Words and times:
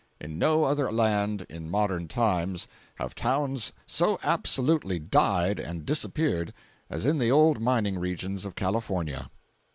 In 0.19 0.39
no 0.39 0.63
other 0.63 0.91
land, 0.91 1.45
in 1.47 1.69
modern 1.69 2.07
times, 2.07 2.67
have 2.95 3.13
towns 3.13 3.71
so 3.85 4.17
absolutely 4.23 4.97
died 4.97 5.59
and 5.59 5.85
disappeared, 5.85 6.55
as 6.89 7.05
in 7.05 7.19
the 7.19 7.29
old 7.29 7.61
mining 7.61 7.99
regions 7.99 8.43
of 8.43 8.55
California. 8.55 9.29